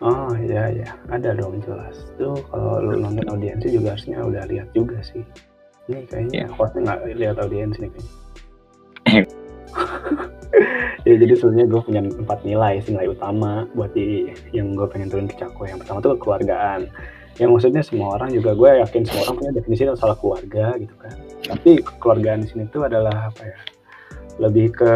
[0.02, 1.94] Oh iya iya, ada dong jelas.
[2.18, 5.22] Tuh kalau lu nonton audiensi juga harusnya udah lihat juga sih.
[5.86, 6.50] Ini kayaknya yeah.
[6.58, 8.12] hostnya nggak lihat audiensi nih kayaknya.
[11.06, 15.06] ya jadi sebenarnya gue punya empat nilai sih nilai utama buat di yang gue pengen
[15.06, 15.70] turun ke Cakwe.
[15.70, 16.90] Yang pertama tuh keluargaan.
[17.38, 21.14] Yang maksudnya semua orang juga gue yakin semua orang punya definisi soal keluarga gitu kan.
[21.46, 21.70] Tapi
[22.02, 23.58] keluargaan di sini tuh adalah apa ya?
[24.42, 24.94] Lebih ke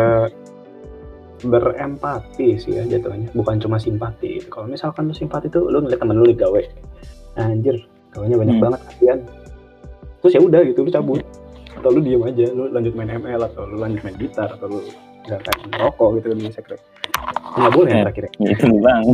[1.44, 3.28] berempati sih ya jatuhnya.
[3.36, 4.40] Bukan cuma simpati.
[4.48, 6.62] Kalau misalkan lu simpati tuh lu ngeliat temen lu gawe.
[7.36, 7.76] Anjir
[8.14, 8.64] gawenya banyak hmm.
[8.64, 9.18] banget kasihan.
[10.24, 11.20] Terus ya udah gitu lu cabut.
[11.76, 14.80] Atau lu diem aja lu lanjut main ML atau lu lanjut main gitar atau lu
[15.26, 15.42] gak
[15.82, 16.80] rokok gitu di sekret
[17.56, 18.24] nggak boleh ya, terakhir.
[18.44, 19.04] itu bang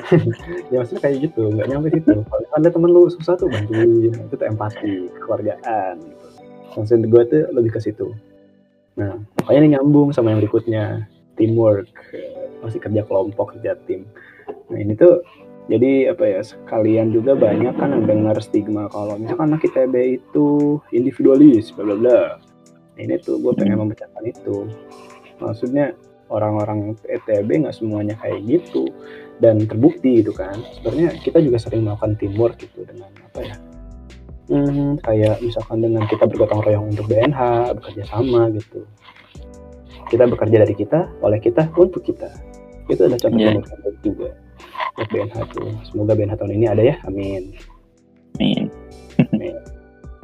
[0.70, 2.22] ya maksudnya kayak gitu nggak nyampe situ.
[2.22, 6.26] Kalau ada temen lu susah tuh bantuin itu tuh empati keluargaan gitu.
[6.78, 8.14] maksud gue tuh lebih ke situ.
[8.94, 11.88] Nah makanya ini nyambung sama yang berikutnya teamwork.
[12.60, 14.04] Masih kerja kelompok kerja tim.
[14.68, 15.24] Nah ini tuh
[15.72, 20.76] jadi apa ya sekalian juga banyak kan yang dengar stigma kalau misalkan anak ITB itu
[20.92, 22.20] individualis bla bla bla.
[22.94, 24.68] Nah, ini tuh gue pengen memecahkan itu.
[25.40, 25.96] Maksudnya
[26.28, 28.92] orang-orang ITB nggak semuanya kayak gitu.
[29.40, 30.52] Dan terbukti gitu kan.
[30.76, 33.56] Sebenarnya kita juga sering melakukan teamwork gitu dengan apa ya
[34.50, 38.84] hmm, kayak misalkan dengan kita bergotong royong untuk BNH bekerja sama gitu
[40.08, 42.32] kita bekerja dari kita oleh kita untuk kita.
[42.88, 43.54] Itu ada contoh yeah.
[43.54, 43.64] yang
[44.00, 44.30] juga
[44.96, 45.70] buat BNH tuh.
[45.86, 46.96] Semoga BNH tahun ini ada ya.
[47.04, 47.54] Amin.
[48.40, 48.72] Amin,
[49.20, 49.54] amin.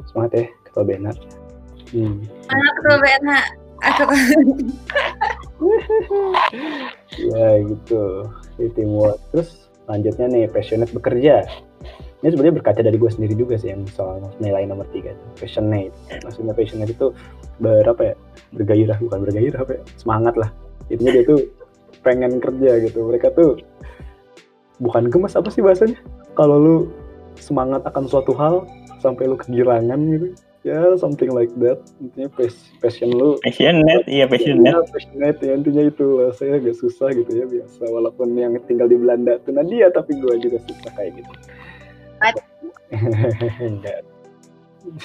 [0.09, 1.17] semangat ya ketua BNH
[1.93, 2.17] hmm.
[2.49, 3.31] anak ketua BNH
[3.77, 4.15] aku
[7.29, 8.03] ya gitu.
[8.57, 9.21] Di teamwork.
[9.29, 11.45] Terus lanjutnya nih passionate bekerja
[12.25, 15.93] ini sebenarnya berkaca dari gue sendiri juga sih yang soal nilai nomor tiga itu passionate.
[16.25, 17.13] Maksudnya passionate itu
[17.61, 18.15] berapa ya?
[18.57, 19.81] Bergairah bukan bergairah apa ya?
[20.01, 20.49] Semangat lah.
[20.89, 21.41] Intinya dia tuh
[22.01, 23.05] pengen kerja gitu.
[23.05, 23.61] Mereka tuh
[24.81, 26.01] bukan gemes apa sih bahasanya?
[26.33, 26.77] Kalau lu
[27.37, 28.65] semangat akan suatu hal
[28.97, 30.33] sampai lu kegirangan gitu
[30.65, 31.77] ya something like that.
[32.01, 32.33] Intinya
[32.81, 34.73] passion lu passionate iya passionate.
[34.73, 35.53] Ya, passionate ya.
[35.53, 37.85] Intinya itu lah saya agak susah gitu ya biasa.
[37.93, 41.33] Walaupun yang tinggal di Belanda tuh Nadia tapi gue juga susah kayak gitu
[43.73, 43.99] enggak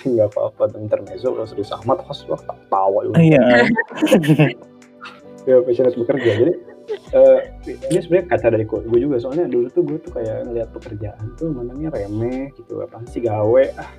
[0.06, 2.28] enggak apa-apa intermezzo kalau serius amat host.
[2.30, 2.38] Wah
[2.70, 3.66] tawa juga iya.
[5.42, 6.30] Ya passionate bekerja.
[6.38, 6.52] Jadi
[7.18, 9.18] uh, ini sebenarnya kata dari gue juga.
[9.18, 12.78] Soalnya dulu tuh gue tuh kayak ngeliat pekerjaan tuh mananya remeh gitu.
[12.82, 13.64] Apa sih gawe?
[13.78, 13.90] Ah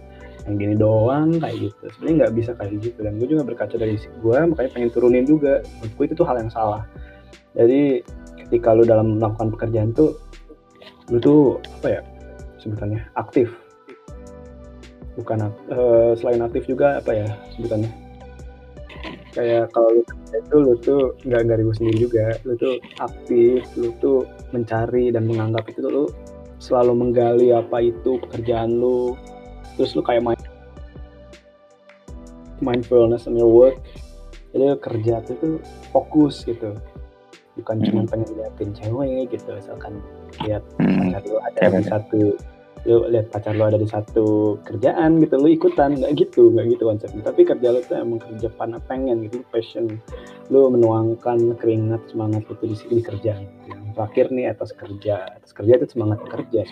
[0.43, 1.83] yang gini doang kayak gitu.
[1.99, 2.99] Sebenarnya nggak bisa kayak gitu.
[3.03, 5.59] Dan gue juga berkaca dari gue makanya pengen turunin juga.
[5.83, 6.87] Menurut itu tuh hal yang salah.
[7.59, 8.03] Jadi
[8.47, 10.15] ketika lu dalam melakukan pekerjaan tuh
[11.11, 12.01] lu tuh apa ya
[12.63, 13.51] sebutannya aktif.
[15.19, 17.91] Bukan uh, selain aktif juga apa ya sebutannya?
[19.35, 20.01] Kayak kalau lu
[20.33, 22.25] itu lu tuh nggak nggak ribu sendiri juga.
[22.47, 24.23] Lu tuh aktif lu tuh
[24.55, 26.05] mencari dan menganggap itu tuh lu
[26.63, 29.19] selalu menggali apa itu pekerjaan lu.
[29.75, 30.39] Terus lu kayak main
[32.63, 33.77] mindfulness on your work.
[34.55, 35.55] Jadi kerja itu tuh
[35.91, 36.73] fokus gitu.
[37.53, 37.85] Bukan hmm.
[37.85, 40.01] cuma pengen liatin cewek gitu misalkan
[40.41, 41.13] lihat hmm.
[41.13, 42.21] pacar lu ada di satu
[42.83, 45.95] lu lihat pacar lu ada di satu kerjaan gitu lu ikutan.
[45.95, 49.87] Nggak gitu nggak gitu konsepnya tapi kerja lu tuh emang kerja panah pengen gitu passion.
[50.51, 53.43] Lu menuangkan keringat semangat itu di sini di kerjaan.
[53.71, 55.15] Yang terakhir nih atas kerja.
[55.39, 56.63] Atas kerja itu semangat kerja.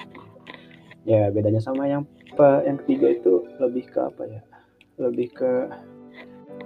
[1.07, 2.03] Ya bedanya sama yang
[2.41, 4.41] yang ketiga itu lebih ke apa ya?
[4.99, 5.51] Lebih ke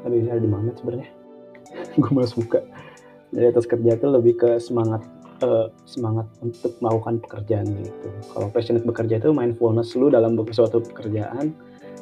[0.06, 1.10] lebih di mana sebenarnya?
[2.02, 2.62] Gue malas buka.
[3.34, 5.04] Dari atas kerja itu lebih ke semangat
[5.44, 8.08] uh, semangat untuk melakukan pekerjaan gitu.
[8.32, 11.52] Kalau passionate bekerja itu mindfulness lu dalam suatu pekerjaan.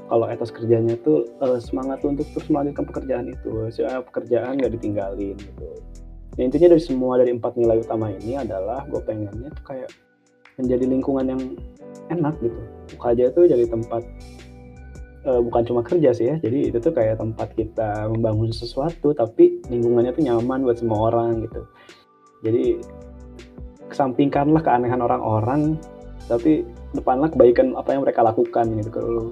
[0.03, 3.71] Kalau etos kerjanya tuh uh, semangat untuk terus melanjutkan pekerjaan itu.
[3.73, 5.65] Soalnya pekerjaan gak ditinggalin gitu.
[6.37, 9.89] Ya, intinya dari semua dari empat nilai utama ini adalah gue pengennya tuh kayak
[10.57, 11.41] menjadi lingkungan yang
[12.09, 12.61] enak gitu.
[13.05, 14.01] aja tuh jadi tempat
[15.27, 19.59] uh, bukan cuma kerja sih ya jadi itu tuh kayak tempat kita membangun sesuatu tapi
[19.71, 21.61] lingkungannya tuh nyaman buat semua orang gitu
[22.43, 22.79] jadi
[23.93, 25.77] kesampingkanlah keanehan orang-orang
[26.25, 26.65] tapi
[26.97, 28.89] depanlah kebaikan apa yang mereka lakukan gitu.
[28.89, 29.25] Kalau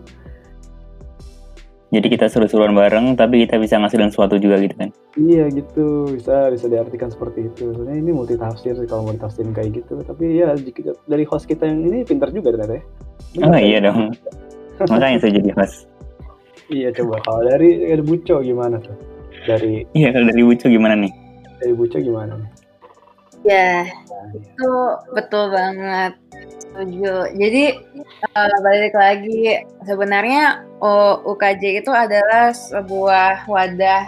[1.92, 4.90] jadi kita seru-seruan bareng tapi kita bisa ngasilin sesuatu juga gitu kan?
[5.20, 6.08] Iya gitu.
[6.16, 7.76] Bisa bisa diartikan seperti itu.
[7.76, 10.00] Sebenarnya ini multi tafsir sih kalau mau ditafsirin kayak gitu.
[10.00, 10.56] Tapi ya
[11.12, 12.84] dari host kita yang ini pintar juga ternyata ya.
[13.36, 14.00] Benar, oh iya dong.
[14.88, 15.92] Makanya saya jadi host.
[16.72, 17.20] Iya coba.
[17.28, 18.96] Kalau dari dari Buco gimana tuh?
[19.44, 21.12] Dari iya kalau dari Buco gimana nih?
[21.60, 22.50] Dari Buco gimana nih?
[23.42, 23.90] Ya,
[24.30, 24.74] itu
[25.14, 26.14] betul banget.
[26.62, 27.36] Setuju.
[27.36, 27.64] Jadi
[28.32, 30.64] uh, balik lagi sebenarnya
[31.28, 34.08] UKJ itu adalah sebuah wadah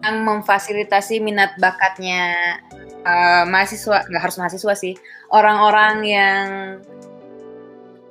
[0.00, 2.56] yang memfasilitasi minat bakatnya
[3.04, 4.94] uh, mahasiswa, nggak harus mahasiswa sih,
[5.28, 6.46] orang-orang yang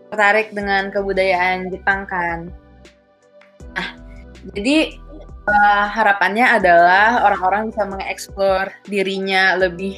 [0.09, 2.49] tertarik dengan kebudayaan Jepang kan.
[3.73, 3.89] Nah,
[4.53, 4.93] jadi
[5.49, 9.97] uh, harapannya adalah orang-orang bisa mengeksplor dirinya lebih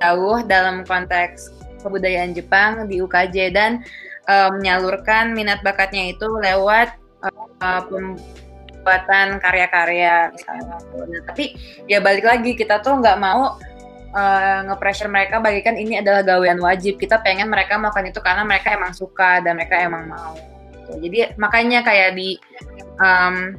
[0.00, 1.52] jauh dalam konteks
[1.84, 3.80] kebudayaan Jepang di UKJ dan
[4.28, 10.76] uh, menyalurkan minat bakatnya itu lewat uh, pembuatan karya-karya misalnya.
[10.80, 11.56] Nah, tapi
[11.88, 13.56] ya balik lagi kita tuh nggak mau
[14.12, 17.00] uh, nge-pressure mereka bagikan ini adalah gawean wajib.
[17.00, 20.34] Kita pengen mereka melakukan itu karena mereka emang suka dan mereka emang mau.
[20.90, 22.34] Jadi makanya kayak di
[22.98, 23.54] um,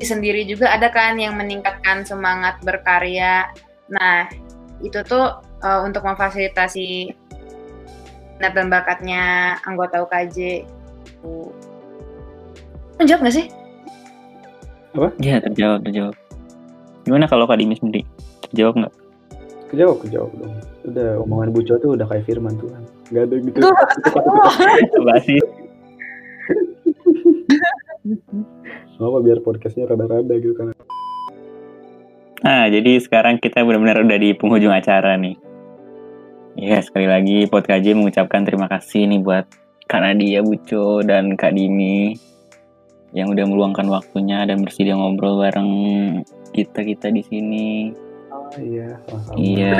[0.00, 3.48] sendiri juga ada kan yang meningkatkan semangat berkarya.
[3.88, 4.28] Nah,
[4.80, 7.12] itu tuh uh, untuk memfasilitasi
[8.40, 9.22] minat dan bakatnya
[9.68, 10.64] anggota UKJ.
[12.96, 13.46] Menjawab nggak sih?
[14.96, 15.08] Apa?
[15.20, 16.16] Ya, terjawab, terjawab.
[17.04, 18.02] Gimana kalau Kak Dimi sendiri?
[18.48, 18.94] Terjawab nggak?
[19.70, 20.54] Kejawab, kejawab dong.
[20.88, 22.82] Udah omongan Buco tuh udah kayak firman Tuhan.
[23.12, 23.58] Gak ada gitu.
[24.96, 25.40] Coba sih.
[29.00, 30.76] apa biar podcastnya rada-rada gitu kan
[32.40, 35.36] nah jadi sekarang kita benar-benar udah di penghujung acara nih
[36.56, 39.46] ya sekali lagi podcast mengucapkan terima kasih nih buat
[39.90, 42.14] Kak Nadia Buco dan Kak Dini
[43.10, 45.70] yang udah meluangkan waktunya dan bersedia ngobrol bareng
[46.54, 47.90] kita kita di sini.
[48.30, 49.34] Oh iya, sama-sama.
[49.34, 49.74] Iya,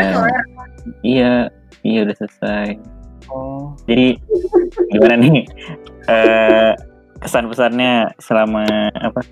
[1.07, 1.33] iya,
[1.87, 2.69] iya udah selesai.
[3.31, 3.79] Oh.
[3.87, 4.19] Jadi
[4.91, 5.47] gimana nih?
[6.11, 6.73] uh,
[7.23, 9.23] kesan-pesannya selama apa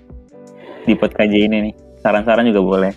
[0.87, 2.93] di podcast ini nih saran-saran juga boleh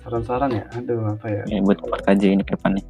[0.00, 2.84] saran-saran ya aduh apa ya ya buat podcast ini ke depannya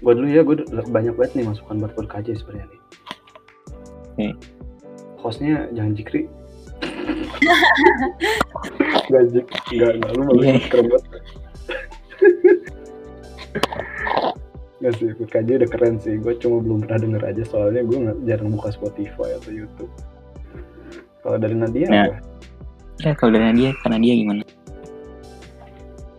[0.00, 0.56] gue dulu ya gue
[0.88, 2.80] banyak banget nih masukan buat podcast sebenarnya nih
[4.10, 4.26] Oke.
[5.20, 6.22] hostnya jangan jikri
[9.10, 9.42] Gak jik,
[9.74, 10.62] gak, gak, lu malu Iya.
[10.70, 11.04] keren banget
[14.80, 18.54] Gak sih, PKJ udah keren sih Gue cuma belum pernah denger aja Soalnya gue jarang
[18.54, 19.90] buka Spotify atau Youtube
[21.20, 22.06] Kalau dari Nadia Nah.
[22.08, 22.16] apa?
[23.00, 24.42] Ya kalau dari Nadia, karena dia gimana?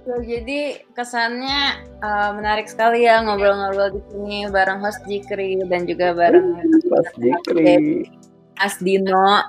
[0.02, 6.18] So, jadi kesannya uh, menarik sekali ya ngobrol-ngobrol di sini bareng host Jikri dan juga
[6.18, 6.58] bareng
[6.90, 8.10] Pas Jikri
[8.58, 9.46] Mas Dino.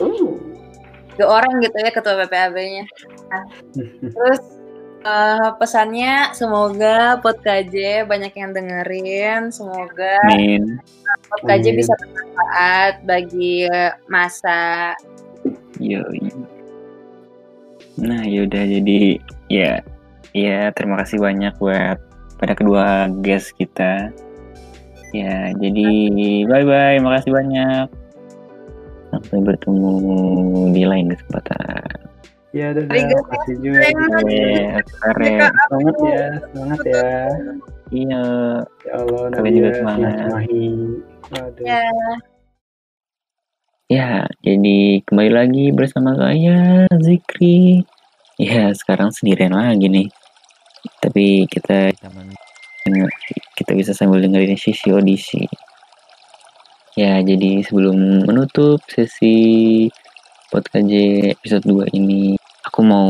[0.00, 0.40] Oh.
[1.20, 2.88] Dua orang gitu ya ketua PPAB-nya.
[4.00, 4.40] Terus
[5.04, 10.80] uh, pesannya semoga PodKJ banyak yang dengerin, semoga Amin.
[11.28, 11.76] PodKJ Amin.
[11.76, 14.96] bisa bermanfaat bagi uh, masa
[15.76, 16.32] Yoi.
[18.00, 19.20] Nah, yaudah jadi
[19.52, 19.84] ya
[20.32, 22.00] ya terima kasih banyak buat
[22.40, 24.08] pada kedua guest kita.
[25.12, 25.88] Ya, jadi
[26.48, 27.86] bye bye, makasih banyak.
[29.12, 29.92] Sampai bertemu
[30.72, 32.08] di lain kesempatan.
[32.52, 33.80] Ya dadah, Arigatou kasih juga
[34.88, 35.40] keren.
[35.68, 37.08] Semangat ya, semangat ya
[37.92, 38.24] Iya.
[38.88, 40.14] Ya Allah, Kalian juga semangat.
[41.60, 41.84] Ya
[43.92, 47.84] Ya, jadi kembali lagi bersama saya Zikri.
[48.40, 50.08] Ya, sekarang sendirian lagi nih.
[51.04, 51.92] Tapi kita
[53.52, 55.44] kita bisa sambil dengerin sisi audisi.
[56.96, 59.88] Ya, jadi sebelum menutup sesi
[60.48, 60.88] podcast
[61.36, 63.08] episode 2 ini, aku mau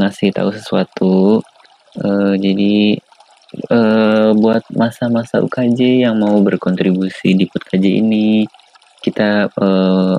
[0.00, 1.44] ngasih tahu sesuatu.
[2.00, 2.96] Eh, jadi
[3.68, 8.48] eh, buat masa-masa UKJ yang mau berkontribusi di podcast ini,
[9.04, 10.16] kita eh,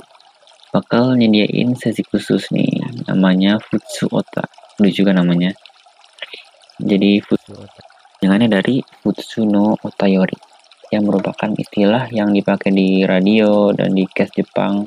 [0.75, 4.43] bakal nyediain sesi khusus nih, namanya Futsu Ota.
[4.83, 5.55] Lucu juga namanya.
[6.75, 7.55] Jadi Futsu
[8.19, 10.35] Jangannya dari Futsu no Otayori
[10.91, 14.83] yang merupakan istilah yang dipakai di radio dan di cast Jepang.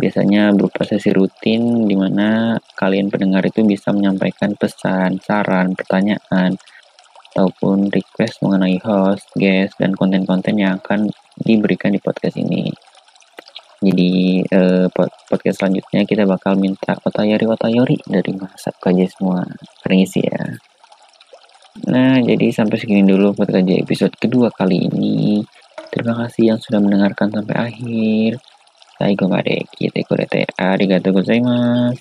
[0.00, 6.56] Biasanya berupa sesi rutin di mana kalian pendengar itu bisa menyampaikan pesan, saran, pertanyaan,
[7.32, 12.72] ataupun request mengenai host, guest, dan konten-konten yang akan diberikan di podcast ini.
[13.82, 19.42] Jadi eh, pod- podcast selanjutnya kita bakal minta otayori otayori dari masa kaji semua.
[19.82, 20.54] Permisi ya.
[21.90, 25.42] Nah, jadi sampai segini dulu podcast episode kedua kali ini.
[25.90, 28.30] Terima kasih yang sudah mendengarkan sampai akhir.
[29.02, 31.98] Saigo made kita kurete arigatou gozaimasu.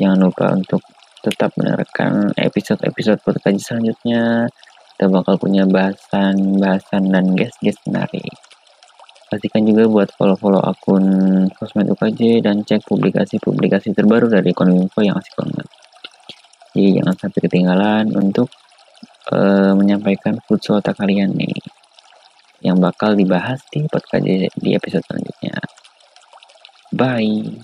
[0.00, 0.80] Jangan lupa untuk
[1.20, 4.48] tetap mendengarkan episode-episode podcast selanjutnya.
[4.96, 8.47] Kita bakal punya bahasan-bahasan dan guest-guest menarik.
[9.33, 11.05] Pastikan juga buat follow-follow akun
[11.57, 15.65] sosmed UKJ dan cek publikasi-publikasi terbaru dari Kominfo yang asik banget.
[16.73, 18.53] Jadi jangan sampai ketinggalan untuk
[19.33, 21.57] eh, menyampaikan futsal otak kalian nih
[22.63, 24.23] yang bakal dibahas di podcast
[24.55, 25.57] di episode selanjutnya.
[26.93, 27.57] Bye.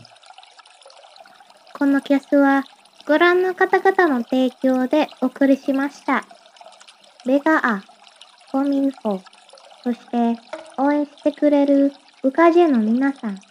[1.80, 2.66] このキャスは
[3.08, 6.26] ご覧の方々の提供でお送りしました。
[7.26, 7.84] ベガア、
[8.52, 9.22] コミンフォ、
[9.84, 10.38] そして
[10.77, 13.45] 応援してくれるウカジェの皆さん、